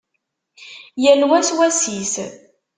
[1.03, 2.13] Yal wa s wass-is.